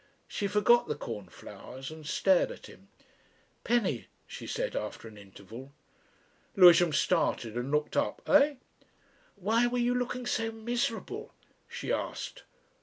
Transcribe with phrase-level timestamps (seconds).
[0.27, 2.87] She forgot the cornflowers and stared at him.
[3.63, 5.71] "Penny," she said after an interval.
[6.55, 8.19] Lewisham started and looked up.
[8.27, 8.55] "Eh?"
[9.35, 11.35] "Why were you looking so miserable?"
[11.67, 12.41] she asked.